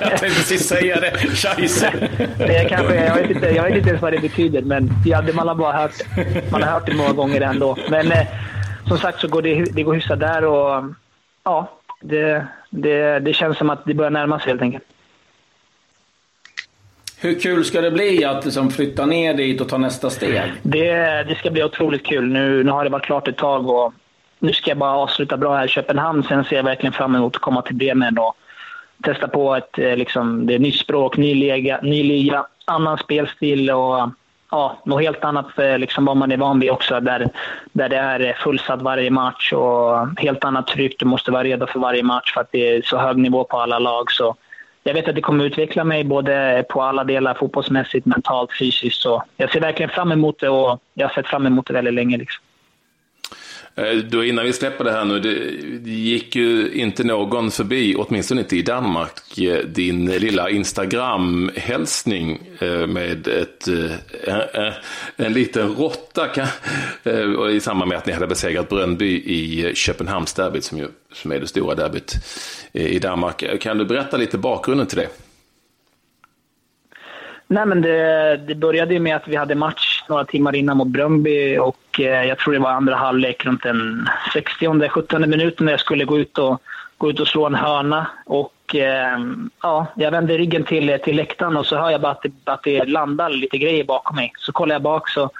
tänkte 0.00 0.26
precis 0.26 0.68
säga 0.68 1.00
det. 1.00 1.10
Scheisse. 1.18 2.08
Det 2.38 2.68
kanske, 2.68 2.94
jag, 2.94 3.14
vet 3.14 3.30
inte, 3.30 3.46
jag 3.46 3.62
vet 3.62 3.76
inte 3.76 3.88
ens 3.88 4.02
vad 4.02 4.12
det 4.12 4.18
betyder, 4.18 4.62
men 4.62 4.90
ja, 5.06 5.22
man, 5.34 5.48
har 5.48 5.54
bara 5.54 5.72
hört, 5.72 5.92
man 6.50 6.62
har 6.62 6.70
hört 6.70 6.86
det 6.86 6.94
många 6.94 7.12
gånger 7.12 7.40
ändå. 7.40 7.76
Men 7.90 8.12
eh, 8.12 8.26
som 8.88 8.98
sagt 8.98 9.20
så 9.20 9.28
går 9.28 9.42
det, 9.42 9.64
det 9.64 9.82
går 9.82 9.94
hyfsat 9.94 10.20
där 10.20 10.44
och 10.44 10.84
ja, 11.44 11.70
det, 12.00 12.46
det, 12.70 13.18
det 13.18 13.32
känns 13.32 13.58
som 13.58 13.70
att 13.70 13.84
det 13.84 13.94
börjar 13.94 14.10
närma 14.10 14.40
sig 14.40 14.48
helt 14.48 14.62
enkelt. 14.62 14.84
Hur 17.18 17.40
kul 17.40 17.64
ska 17.64 17.80
det 17.80 17.90
bli 17.90 18.24
att 18.24 18.44
liksom 18.44 18.70
flytta 18.70 19.06
ner 19.06 19.34
dit 19.34 19.60
och 19.60 19.68
ta 19.68 19.78
nästa 19.78 20.10
steg? 20.10 20.42
Det, 20.62 20.94
det 21.28 21.34
ska 21.34 21.50
bli 21.50 21.62
otroligt 21.62 22.06
kul. 22.06 22.32
Nu, 22.32 22.64
nu 22.64 22.70
har 22.70 22.84
det 22.84 22.90
varit 22.90 23.04
klart 23.04 23.28
ett 23.28 23.36
tag 23.36 23.70
och 23.70 23.92
nu 24.38 24.52
ska 24.52 24.70
jag 24.70 24.78
bara 24.78 24.96
avsluta 24.96 25.36
bra 25.36 25.56
här 25.56 25.64
i 25.64 25.68
Köpenhamn. 25.68 26.22
Sen 26.22 26.44
ser 26.44 26.56
jag 26.56 26.62
verkligen 26.62 26.92
fram 26.92 27.14
emot 27.14 27.36
att 27.36 27.42
komma 27.42 27.62
till 27.62 27.76
Bremen 27.76 28.18
och 28.18 28.36
testa 29.04 29.28
på 29.28 29.54
ett 29.54 29.78
eh, 29.78 29.96
liksom, 29.96 30.46
det 30.46 30.54
är 30.54 30.58
nytt 30.58 30.78
språk, 30.78 31.16
ny 31.16 31.34
liga, 31.34 31.80
ny 31.82 32.02
liga, 32.02 32.46
annan 32.64 32.98
spelstil 32.98 33.70
och 33.70 34.10
ja, 34.50 34.78
något 34.84 35.02
helt 35.02 35.24
annat 35.24 35.46
för 35.54 35.78
liksom, 35.78 36.04
vad 36.04 36.16
man 36.16 36.32
är 36.32 36.36
van 36.36 36.60
vid 36.60 36.70
också. 36.70 37.00
Där, 37.00 37.28
där 37.72 37.88
det 37.88 37.96
är 37.96 38.32
fullsatt 38.32 38.82
varje 38.82 39.10
match 39.10 39.52
och 39.52 40.20
helt 40.20 40.44
annat 40.44 40.66
tryck. 40.66 40.96
Du 40.98 41.06
måste 41.06 41.30
vara 41.30 41.44
redo 41.44 41.66
för 41.66 41.80
varje 41.80 42.02
match 42.02 42.34
för 42.34 42.40
att 42.40 42.52
det 42.52 42.76
är 42.76 42.82
så 42.82 42.98
hög 42.98 43.16
nivå 43.16 43.44
på 43.44 43.58
alla 43.58 43.78
lag. 43.78 44.10
Så 44.10 44.36
jag 44.82 44.94
vet 44.94 45.08
att 45.08 45.14
det 45.14 45.20
kommer 45.20 45.44
utveckla 45.44 45.84
mig 45.84 46.04
både 46.04 46.64
på 46.68 46.82
alla 46.82 47.04
delar, 47.04 47.34
fotbollsmässigt, 47.34 48.06
mentalt, 48.06 48.50
fysiskt. 48.58 49.00
Så 49.00 49.22
jag 49.36 49.52
ser 49.52 49.60
verkligen 49.60 49.90
fram 49.90 50.12
emot 50.12 50.38
det 50.40 50.48
och 50.48 50.80
jag 50.94 51.08
har 51.08 51.14
sett 51.14 51.26
fram 51.26 51.46
emot 51.46 51.66
det 51.66 51.72
väldigt 51.72 51.94
länge. 51.94 52.16
Liksom. 52.16 52.43
Eh, 53.76 53.96
då 53.96 54.24
innan 54.24 54.44
vi 54.44 54.52
släpper 54.52 54.84
det 54.84 54.92
här 54.92 55.04
nu, 55.04 55.20
det, 55.20 55.90
gick 55.90 56.36
ju 56.36 56.72
inte 56.72 57.04
någon 57.04 57.50
förbi, 57.50 57.94
åtminstone 57.98 58.40
inte 58.40 58.56
i 58.56 58.62
Danmark, 58.62 59.38
eh, 59.38 59.58
din 59.58 60.06
lilla 60.06 60.50
Instagram-hälsning 60.50 62.40
eh, 62.58 62.86
med 62.86 63.28
ett, 63.28 63.68
en, 64.26 64.72
en 65.16 65.32
liten 65.32 65.74
råtta 65.74 66.28
i 67.52 67.60
samband 67.60 67.88
med 67.88 67.98
att 67.98 68.06
ni 68.06 68.12
hade 68.12 68.26
besegrat 68.26 68.68
Brönnby 68.68 69.06
i 69.06 69.72
Köpenhamnsderbyt 69.74 70.64
som, 70.64 70.88
som 71.12 71.32
är 71.32 71.40
det 71.40 71.46
stora 71.46 71.74
derbyt 71.74 72.14
i 72.72 72.98
Danmark. 72.98 73.60
Kan 73.60 73.78
du 73.78 73.84
berätta 73.84 74.16
lite 74.16 74.38
bakgrunden 74.38 74.86
till 74.86 74.98
det? 74.98 75.08
Nej, 77.46 77.66
men 77.66 77.82
det, 77.82 78.36
det 78.36 78.54
började 78.54 79.00
med 79.00 79.16
att 79.16 79.28
vi 79.28 79.36
hade 79.36 79.54
match 79.54 79.93
några 80.08 80.24
timmar 80.24 80.54
innan 80.54 80.76
mot 80.76 80.88
Bröndby 80.88 81.58
och 81.58 82.00
eh, 82.00 82.24
jag 82.24 82.38
tror 82.38 82.52
det 82.52 82.60
var 82.60 82.70
andra 82.70 82.94
halvlek 82.94 83.44
runt 83.44 83.62
den 83.62 84.08
60-70 84.34 85.26
minuten 85.26 85.66
när 85.66 85.72
jag 85.72 85.80
skulle 85.80 86.04
gå 86.04 86.18
ut 86.18 86.38
och, 86.38 86.62
gå 86.98 87.10
ut 87.10 87.20
och 87.20 87.28
slå 87.28 87.46
en 87.46 87.54
hörna. 87.54 88.06
Och 88.26 88.74
eh, 88.74 89.18
ja, 89.62 89.86
jag 89.96 90.10
vände 90.10 90.38
ryggen 90.38 90.64
till, 90.64 90.90
eh, 90.90 90.96
till 90.96 91.16
läktaren 91.16 91.56
och 91.56 91.66
så 91.66 91.76
hör 91.76 91.90
jag 91.90 92.00
bara 92.00 92.12
att 92.12 92.22
det, 92.22 92.32
att 92.44 92.62
det 92.62 92.84
landar 92.84 93.30
lite 93.30 93.58
grejer 93.58 93.84
bakom 93.84 94.16
mig. 94.16 94.32
Så 94.38 94.52
kollar 94.52 94.74
jag 94.74 94.82
bak 94.82 95.08
så 95.08 95.30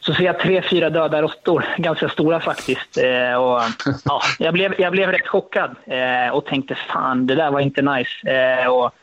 så 0.00 0.14
ser 0.14 0.24
jag 0.24 0.38
tre, 0.38 0.62
fyra 0.62 0.90
döda 0.90 1.22
råttor. 1.22 1.64
Ganska 1.76 2.08
stora 2.08 2.40
faktiskt. 2.40 2.98
Eh, 2.98 3.34
och, 3.34 3.60
ja, 4.04 4.22
jag, 4.38 4.54
blev, 4.54 4.74
jag 4.80 4.92
blev 4.92 5.10
rätt 5.10 5.28
chockad 5.28 5.76
eh, 5.86 6.34
och 6.34 6.44
tänkte 6.44 6.74
fan, 6.74 7.26
det 7.26 7.34
där 7.34 7.50
var 7.50 7.60
inte 7.60 7.82
nice. 7.82 8.30
Eh, 8.30 8.66
och 8.66 8.94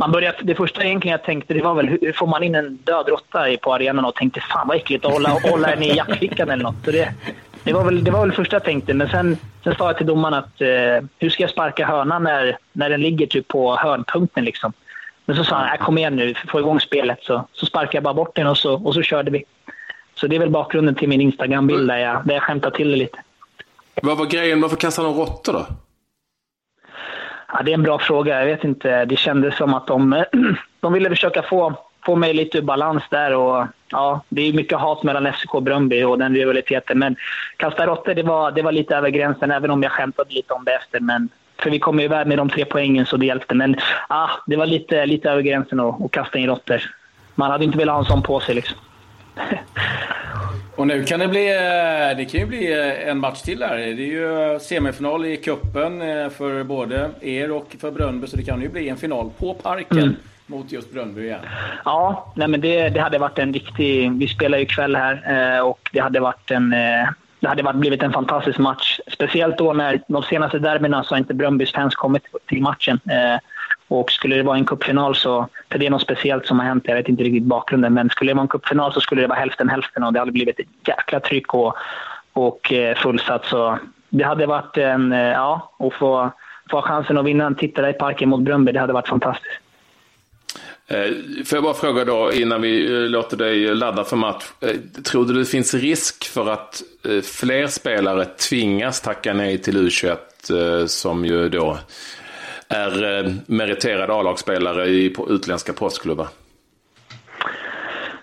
man 0.00 0.12
började, 0.12 0.38
det 0.42 0.54
första 0.54 0.84
egentligen 0.84 1.12
jag 1.12 1.22
tänkte 1.22 1.54
det 1.54 1.62
var 1.62 1.74
väl 1.74 1.88
hur 1.88 2.12
får 2.12 2.26
man 2.26 2.42
in 2.42 2.54
en 2.54 2.76
död 2.76 3.08
råtta 3.08 3.46
på 3.62 3.74
arenan 3.74 4.04
och 4.04 4.14
tänkte 4.14 4.40
fan 4.40 4.68
vad 4.68 4.76
äckligt 4.76 5.04
att 5.04 5.12
hålla, 5.12 5.28
hålla 5.28 5.68
den 5.68 5.82
i 5.82 5.96
jackfickan 5.96 6.50
eller 6.50 6.64
något. 6.64 6.84
Så 6.84 6.90
det, 6.90 7.14
det, 7.64 7.72
var 7.72 7.84
väl, 7.84 8.04
det 8.04 8.10
var 8.10 8.20
väl 8.20 8.28
det 8.28 8.36
första 8.36 8.56
jag 8.56 8.64
tänkte. 8.64 8.94
Men 8.94 9.08
sen, 9.08 9.36
sen 9.64 9.74
sa 9.74 9.86
jag 9.86 9.96
till 9.96 10.06
domaren 10.06 10.34
att 10.34 10.60
eh, 10.60 10.68
hur 11.18 11.30
ska 11.30 11.42
jag 11.42 11.50
sparka 11.50 11.86
hörnan 11.86 12.22
när, 12.22 12.58
när 12.72 12.90
den 12.90 13.00
ligger 13.00 13.26
typ 13.26 13.48
på 13.48 13.76
hörnpunkten 13.76 14.44
liksom. 14.44 14.72
Men 15.24 15.36
så 15.36 15.44
sa 15.44 15.56
han, 15.56 15.78
kom 15.78 15.98
igen 15.98 16.16
nu, 16.16 16.34
få 16.48 16.58
igång 16.58 16.80
spelet. 16.80 17.18
Så, 17.22 17.44
så 17.52 17.66
sparkade 17.66 17.96
jag 17.96 18.02
bara 18.02 18.14
bort 18.14 18.36
den 18.36 18.46
och 18.46 18.58
så, 18.58 18.74
och 18.74 18.94
så 18.94 19.02
körde 19.02 19.30
vi. 19.30 19.44
Så 20.14 20.26
det 20.26 20.36
är 20.36 20.40
väl 20.40 20.50
bakgrunden 20.50 20.94
till 20.94 21.08
min 21.08 21.20
Instagram-bild 21.20 21.88
där 21.88 21.98
jag, 21.98 22.26
där 22.26 22.34
jag 22.34 22.42
skämtar 22.42 22.70
till 22.70 22.90
det 22.90 22.96
lite. 22.96 23.18
Vad 24.02 24.18
var 24.18 24.26
grejen? 24.26 24.60
Varför 24.60 24.76
kastade 24.76 25.08
han 25.08 25.16
råttor 25.16 25.52
då? 25.52 25.66
Ja, 27.52 27.62
det 27.62 27.70
är 27.70 27.74
en 27.74 27.82
bra 27.82 27.98
fråga. 27.98 28.38
Jag 28.38 28.46
vet 28.46 28.64
inte. 28.64 29.04
Det 29.04 29.16
kändes 29.16 29.56
som 29.56 29.74
att 29.74 29.86
de, 29.86 30.24
de 30.80 30.92
ville 30.92 31.08
försöka 31.08 31.42
få, 31.42 31.74
få 32.04 32.16
mig 32.16 32.34
lite 32.34 32.58
ur 32.58 32.62
balans 32.62 33.02
där. 33.10 33.34
Och, 33.34 33.66
ja, 33.90 34.20
det 34.28 34.42
är 34.42 34.52
mycket 34.52 34.78
hat 34.78 35.02
mellan 35.02 35.32
FCK 35.32 35.54
och 35.54 35.62
Bröndby 35.62 36.02
och 36.02 36.18
den 36.18 36.34
rivaliteten. 36.34 36.98
Men 36.98 37.16
kasta 37.56 37.86
råttor, 37.86 38.14
det 38.14 38.22
var, 38.22 38.50
det 38.50 38.62
var 38.62 38.72
lite 38.72 38.96
över 38.96 39.10
gränsen, 39.10 39.50
även 39.50 39.70
om 39.70 39.82
jag 39.82 39.92
skämtade 39.92 40.34
lite 40.34 40.52
om 40.52 40.64
det 40.64 40.72
efter. 40.72 41.00
Men, 41.00 41.28
för 41.58 41.70
vi 41.70 41.78
kom 41.78 41.98
ju 41.98 42.04
iväg 42.04 42.26
med 42.26 42.38
de 42.38 42.48
tre 42.48 42.64
poängen, 42.64 43.06
så 43.06 43.16
det 43.16 43.26
hjälpte. 43.26 43.54
Men 43.54 43.76
ah, 44.08 44.30
det 44.46 44.56
var 44.56 44.66
lite, 44.66 45.06
lite 45.06 45.30
över 45.30 45.42
gränsen 45.42 45.80
att, 45.80 46.02
att 46.02 46.10
kasta 46.10 46.38
in 46.38 46.46
råttor. 46.46 46.82
Man 47.34 47.50
hade 47.50 47.64
inte 47.64 47.78
velat 47.78 47.92
ha 47.92 48.00
en 48.00 48.04
sån 48.04 48.22
på 48.22 48.40
sig. 48.40 48.54
Liksom. 48.54 48.78
Och 50.80 50.86
nu 50.86 51.04
kan 51.04 51.20
det 51.20 51.28
bli, 51.28 51.48
eh, 51.48 52.16
det 52.16 52.24
kan 52.24 52.40
ju 52.40 52.46
bli 52.46 52.72
eh, 52.72 53.08
en 53.08 53.18
match 53.18 53.42
till 53.42 53.62
här. 53.62 53.76
Det 53.76 53.82
är 53.82 54.52
ju 54.52 54.58
semifinal 54.60 55.24
i 55.24 55.36
kuppen 55.36 56.02
eh, 56.02 56.28
för 56.28 56.64
både 56.64 57.10
er 57.20 57.50
och 57.50 57.76
för 57.80 57.90
Brönnby, 57.90 58.26
så 58.26 58.36
det 58.36 58.42
kan 58.42 58.62
ju 58.62 58.68
bli 58.68 58.88
en 58.88 58.96
final 58.96 59.30
på 59.38 59.54
Parken. 59.54 59.98
Mm 59.98 60.16
mot 60.46 60.72
just 60.72 60.92
Brönnby 60.92 61.22
igen? 61.22 61.40
Ja, 61.84 62.32
nej 62.36 62.48
men 62.48 62.60
det, 62.60 62.88
det 62.88 63.00
hade 63.00 63.18
varit 63.18 63.38
en 63.38 63.52
riktig... 63.52 64.12
Vi 64.12 64.28
spelar 64.28 64.58
ju 64.58 64.66
kväll 64.66 64.96
här 64.96 65.62
och 65.62 65.90
det 65.92 66.00
hade 66.00 66.20
varit 66.20 66.50
en... 66.50 66.70
Det 67.40 67.48
hade 67.48 67.62
varit, 67.62 67.76
blivit 67.76 68.02
en 68.02 68.12
fantastisk 68.12 68.58
match. 68.58 69.00
Speciellt 69.12 69.58
då 69.58 69.72
när 69.72 70.00
de 70.08 70.22
senaste 70.22 70.58
derbyna 70.58 71.04
så 71.04 71.14
har 71.14 71.18
inte 71.18 71.34
Brönnbys 71.34 71.72
fans 71.72 71.94
kommit 71.94 72.22
till 72.48 72.62
matchen. 72.62 73.00
Och 73.90 74.10
skulle 74.10 74.36
det 74.36 74.42
vara 74.42 74.56
en 74.56 74.64
cupfinal 74.64 75.16
så, 75.16 75.48
för 75.70 75.78
det 75.78 75.86
är 75.86 75.90
något 75.90 76.02
speciellt 76.02 76.46
som 76.46 76.58
har 76.58 76.66
hänt, 76.66 76.84
jag 76.86 76.94
vet 76.94 77.08
inte 77.08 77.22
riktigt 77.22 77.42
bakgrunden, 77.42 77.94
men 77.94 78.10
skulle 78.10 78.30
det 78.30 78.34
vara 78.34 78.42
en 78.42 78.48
cupfinal 78.48 78.92
så 78.92 79.00
skulle 79.00 79.20
det 79.20 79.26
vara 79.26 79.38
hälften 79.38 79.68
hälften 79.68 80.02
och 80.02 80.12
det 80.12 80.18
hade 80.18 80.32
blivit 80.32 80.60
ett 80.60 80.66
jäkla 80.88 81.20
tryck 81.20 81.54
och, 81.54 81.74
och 82.32 82.72
eh, 82.72 82.96
fullsatt. 82.96 83.46
Så 83.46 83.78
det 84.08 84.24
hade 84.24 84.46
varit 84.46 84.76
en, 84.76 85.12
eh, 85.12 85.18
ja, 85.18 85.72
att 85.78 85.94
få, 85.94 86.32
få 86.70 86.82
chansen 86.82 87.18
att 87.18 87.24
vinna 87.24 87.46
en 87.46 87.54
tittare 87.54 87.90
i 87.90 87.92
parken 87.92 88.28
mot 88.28 88.40
Bröndby, 88.40 88.72
det 88.72 88.80
hade 88.80 88.92
varit 88.92 89.08
fantastiskt. 89.08 89.60
Eh, 90.86 91.44
får 91.44 91.56
jag 91.56 91.62
bara 91.62 91.74
fråga 91.74 92.04
då 92.04 92.32
innan 92.32 92.62
vi 92.62 92.88
låter 93.08 93.36
dig 93.36 93.74
ladda 93.74 94.04
för 94.04 94.16
match. 94.16 94.44
Tror 95.04 95.24
du 95.24 95.34
det 95.34 95.44
finns 95.44 95.74
risk 95.74 96.24
för 96.24 96.50
att 96.50 96.82
fler 97.22 97.66
spelare 97.66 98.24
tvingas 98.24 99.00
tacka 99.00 99.32
nej 99.32 99.58
till 99.58 99.88
U21 99.88 100.86
som 100.86 101.24
ju 101.24 101.48
då 101.48 101.78
är 102.70 103.24
eh, 103.24 103.32
meriterade 103.46 104.14
A-lagsspelare 104.14 104.86
i 104.86 105.14
utländska 105.28 105.72
proffsklubbar? 105.72 106.28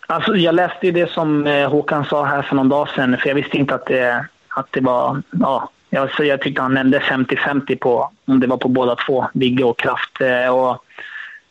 Alltså, 0.08 0.36
jag 0.36 0.56
läste 0.56 0.86
ju 0.86 0.92
det 0.92 1.12
som 1.12 1.48
eh, 1.48 1.70
Håkan 1.70 2.06
sa 2.06 2.26
här 2.26 2.42
för 2.42 2.56
någon 2.56 2.70
dag 2.70 2.90
sedan, 2.90 3.18
för 3.18 3.28
jag 3.28 3.36
visste 3.36 3.58
inte 3.58 3.76
att 3.76 3.86
det, 3.86 4.26
att 4.48 4.68
det 4.72 4.82
var... 4.82 5.22
Ja, 5.32 5.70
jag, 5.90 6.12
så 6.12 6.24
jag 6.24 6.42
tyckte 6.42 6.62
han 6.62 6.74
nämnde 6.74 7.00
50-50 7.00 7.76
på 7.76 8.12
om 8.26 8.40
det 8.40 8.48
var 8.48 8.58
på 8.58 8.68
båda 8.68 8.96
två, 8.96 9.28
Vigge 9.34 9.64
och 9.64 9.80
Kraft. 9.80 10.22
Eh, 10.22 10.56
och, 10.56 10.84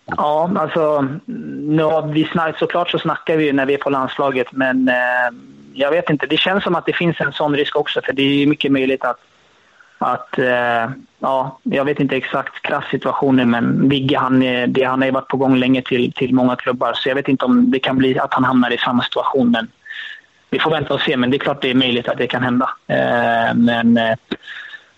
ja, 0.06 0.50
alltså, 0.56 1.08
nu 1.24 1.82
har 1.82 2.06
vi 2.12 2.24
snack, 2.24 2.58
såklart 2.58 2.90
så 2.90 2.98
snackar 2.98 3.36
vi 3.36 3.44
ju 3.44 3.52
när 3.52 3.66
vi 3.66 3.74
är 3.74 3.78
på 3.78 3.90
landslaget, 3.90 4.52
men 4.52 4.90
jag 5.74 5.90
vet 5.90 6.10
inte. 6.10 6.26
Det 6.26 6.36
känns 6.36 6.64
som 6.64 6.74
att 6.74 6.86
det 6.86 6.92
finns 6.92 7.20
en 7.20 7.32
sån 7.32 7.56
risk 7.56 7.76
också, 7.76 8.00
för 8.04 8.12
det 8.12 8.22
är 8.22 8.46
mycket 8.46 8.72
möjligt 8.72 9.04
att 9.04 9.20
att, 9.98 10.38
eh, 10.38 10.90
ja, 11.18 11.58
jag 11.62 11.84
vet 11.84 12.00
inte 12.00 12.16
exakt 12.16 12.62
kraftsituationen 12.62 13.50
men 13.50 13.88
Vigge 13.88 14.18
han, 14.18 14.40
det, 14.68 14.84
han 14.84 15.00
har 15.00 15.06
ju 15.06 15.12
varit 15.12 15.28
på 15.28 15.36
gång 15.36 15.56
länge 15.56 15.82
till, 15.82 16.12
till 16.12 16.34
många 16.34 16.56
klubbar 16.56 16.92
så 16.94 17.08
jag 17.08 17.14
vet 17.14 17.28
inte 17.28 17.44
om 17.44 17.70
det 17.70 17.78
kan 17.78 17.96
bli 17.96 18.18
att 18.18 18.34
han 18.34 18.44
hamnar 18.44 18.72
i 18.72 18.78
samma 18.78 19.02
situation. 19.02 19.50
Men 19.50 19.68
vi 20.50 20.58
får 20.58 20.70
vänta 20.70 20.94
och 20.94 21.00
se, 21.00 21.16
men 21.16 21.30
det 21.30 21.36
är 21.36 21.38
klart 21.38 21.62
det 21.62 21.70
är 21.70 21.74
möjligt 21.74 22.08
att 22.08 22.18
det 22.18 22.26
kan 22.26 22.42
hända. 22.42 22.70
Eh, 22.86 23.54
men 23.54 23.96
eh, 23.96 24.14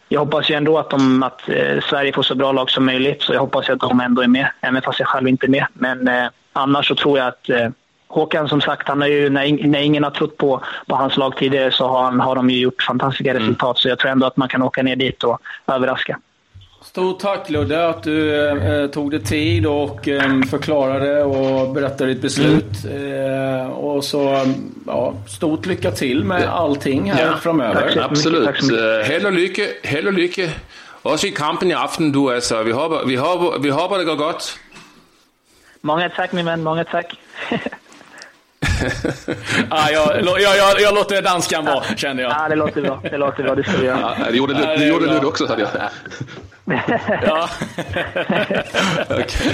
jag 0.09 0.21
hoppas 0.21 0.51
ju 0.51 0.55
ändå 0.55 0.79
att, 0.79 0.91
de, 0.91 1.23
att 1.23 1.49
eh, 1.49 1.81
Sverige 1.81 2.13
får 2.13 2.23
så 2.23 2.35
bra 2.35 2.53
lag 2.53 2.71
som 2.71 2.87
möjligt 2.87 3.23
så 3.23 3.33
jag 3.33 3.41
hoppas 3.41 3.71
att 3.71 3.81
de 3.81 4.01
ändå 4.01 4.23
är 4.23 4.29
med, 4.29 4.51
även 4.61 4.83
fast 4.83 4.99
jag 4.99 5.09
själv 5.09 5.29
inte 5.29 5.47
är 5.47 5.51
med. 5.51 5.67
Men 5.73 6.09
eh, 6.09 6.29
annars 6.53 6.89
så 6.89 6.95
tror 6.95 7.19
jag 7.19 7.29
att 7.29 7.51
eh, 7.51 7.69
Håkan 8.09 8.49
som 8.49 8.61
sagt, 8.61 8.89
han 8.89 9.01
har 9.01 9.09
ju, 9.09 9.31
när, 9.31 9.67
när 9.67 9.81
ingen 9.81 10.05
har 10.05 10.11
trott 10.11 10.37
på, 10.37 10.65
på 10.87 10.97
hans 10.97 11.17
lag 11.17 11.37
tidigare 11.37 11.71
så 11.71 11.89
har, 11.89 12.03
han, 12.03 12.21
har 12.21 12.35
de 12.35 12.51
ju 12.51 12.59
gjort 12.59 12.83
fantastiska 12.83 13.31
mm. 13.31 13.43
resultat. 13.43 13.79
Så 13.79 13.89
jag 13.89 13.99
tror 13.99 14.11
ändå 14.11 14.27
att 14.27 14.37
man 14.37 14.49
kan 14.49 14.63
åka 14.63 14.83
ner 14.83 14.97
dit 14.97 15.25
och 15.25 15.41
överraska. 15.67 16.19
Stort 16.83 17.21
tack 17.21 17.51
Ludde 17.51 17.89
att 17.89 18.03
du 18.03 18.49
eh, 18.51 18.87
tog 18.91 19.11
dig 19.11 19.25
tid 19.25 19.67
och 19.67 20.09
eh, 20.09 20.43
förklarade 20.51 21.25
och 21.25 21.75
berättade 21.75 22.15
ditt 22.15 22.23
beslut. 22.23 22.85
Mm. 22.85 23.61
Eh, 23.61 23.69
och 23.69 24.05
så 24.05 24.47
ja, 24.87 25.15
stort 25.27 25.67
lycka 25.67 25.91
till 25.91 26.25
med 26.25 26.49
allting 26.49 27.13
här 27.13 27.27
ja. 27.27 27.37
framöver. 27.37 27.93
Tack 27.95 27.97
Absolut. 27.97 28.45
Tack 28.45 28.63
hell 29.07 29.27
och 29.27 29.33
lycka. 29.33 29.63
Hell 29.83 30.07
och 30.07 30.13
lycka. 30.13 30.49
Också 31.03 31.27
i 31.27 31.31
kampen 31.31 31.71
i 31.71 31.75
afton 31.75 32.13
du 32.13 32.35
alltså. 32.35 32.63
Vi 32.63 32.73
hoppas, 32.73 33.03
vi 33.07 33.17
hoppas, 33.17 33.65
vi 33.65 33.71
hoppas 33.71 33.99
det 33.99 34.05
går 34.05 34.17
gott. 34.17 34.59
Många 35.81 36.09
tack 36.09 36.33
min 36.33 36.45
vän, 36.45 36.63
många 36.63 36.85
tack. 36.85 37.15
ah, 39.71 39.91
jag, 39.91 40.23
jag, 40.25 40.57
jag, 40.57 40.81
jag 40.81 40.95
låter 40.95 41.23
danskan 41.23 41.65
vara, 41.65 41.85
känner 41.97 42.23
jag. 42.23 42.33
Ja, 42.33 42.49
det 42.49 42.57
låter 42.57 42.83
bra. 42.83 43.01
Det 43.03 43.19
låter 43.19 43.43
bra, 43.43 43.55
det 43.55 43.63
ska 43.63 43.77
vi 43.77 43.87
göra. 43.87 44.17
Ja, 44.19 44.31
det 44.31 44.37
gjorde, 44.37 44.55
du, 44.55 44.61
det 44.61 44.87
gjorde 44.87 45.21
du 45.21 45.27
också, 45.27 45.47
hörde 45.47 45.63
jag. 45.63 45.71
Ja. 47.23 47.51
okay. 49.11 49.53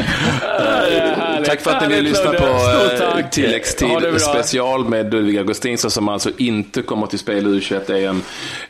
uh, 1.39 1.45
tack 1.45 1.61
för 1.61 1.71
att 1.71 1.89
ni 1.89 1.95
vill 1.95 2.05
lyssna 2.05 2.33
på 2.33 2.47
uh, 2.47 3.29
tilläggstid 3.31 4.21
special 4.21 4.89
med 4.89 5.13
Ludvig 5.13 5.39
Augustinsson 5.39 5.91
som 5.91 6.09
alltså 6.09 6.31
inte 6.39 6.83
kommer 6.83 7.07
till 7.07 7.19
spel 7.19 7.47
U21-EM, 7.47 8.23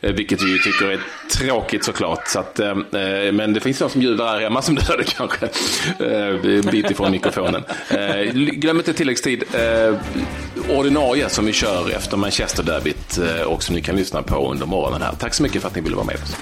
uh, 0.03 0.11
vilket 0.11 0.41
vi 0.41 0.63
tycker 0.63 0.91
är 0.91 0.99
tråkigt 1.37 1.83
såklart. 1.83 2.27
Så 2.27 2.39
att, 2.39 2.59
men 3.33 3.53
det 3.53 3.59
finns 3.59 3.79
någon 3.79 3.89
som 3.89 4.01
bjuder 4.01 4.25
här 4.25 4.41
hemma 4.41 4.61
som 4.61 4.75
du 4.79 4.81
hörde 4.81 5.03
kanske, 5.03 5.49
en 5.99 6.61
bit 6.61 6.91
ifrån 6.91 7.11
mikrofonen. 7.11 7.63
glöm 8.33 8.77
inte 8.77 8.93
tilläggstid 8.93 9.43
ordinarie 10.69 11.29
som 11.29 11.45
vi 11.45 11.53
kör 11.53 11.89
efter 11.95 12.17
Manchester-derbyt 12.17 13.19
och 13.45 13.63
som 13.63 13.75
ni 13.75 13.81
kan 13.81 13.95
lyssna 13.95 14.21
på 14.21 14.51
under 14.51 14.65
morgonen 14.65 15.01
här. 15.01 15.13
Tack 15.19 15.33
så 15.33 15.43
mycket 15.43 15.61
för 15.61 15.67
att 15.67 15.75
ni 15.75 15.81
ville 15.81 15.95
vara 15.95 16.05
med 16.05 16.15
oss. 16.15 16.35